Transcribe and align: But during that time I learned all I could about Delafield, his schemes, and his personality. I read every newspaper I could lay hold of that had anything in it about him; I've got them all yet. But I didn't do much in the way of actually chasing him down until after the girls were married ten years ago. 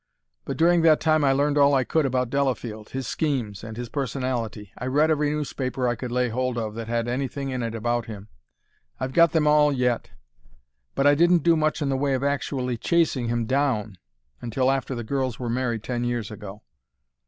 But 0.45 0.57
during 0.57 0.81
that 0.81 0.99
time 0.99 1.23
I 1.23 1.31
learned 1.31 1.59
all 1.59 1.75
I 1.75 1.83
could 1.83 2.07
about 2.07 2.31
Delafield, 2.31 2.89
his 2.89 3.05
schemes, 3.07 3.63
and 3.63 3.77
his 3.77 3.87
personality. 3.87 4.71
I 4.79 4.87
read 4.87 5.11
every 5.11 5.29
newspaper 5.29 5.87
I 5.87 5.93
could 5.93 6.11
lay 6.11 6.29
hold 6.29 6.57
of 6.57 6.73
that 6.73 6.87
had 6.87 7.07
anything 7.07 7.51
in 7.51 7.61
it 7.61 7.75
about 7.75 8.07
him; 8.07 8.27
I've 8.99 9.13
got 9.13 9.31
them 9.31 9.45
all 9.45 9.71
yet. 9.71 10.09
But 10.95 11.05
I 11.05 11.13
didn't 11.13 11.43
do 11.43 11.55
much 11.55 11.83
in 11.83 11.89
the 11.89 11.95
way 11.97 12.15
of 12.15 12.23
actually 12.23 12.77
chasing 12.77 13.27
him 13.27 13.45
down 13.45 13.99
until 14.41 14.71
after 14.71 14.95
the 14.95 15.03
girls 15.03 15.37
were 15.37 15.49
married 15.51 15.83
ten 15.83 16.03
years 16.03 16.31
ago. 16.31 16.63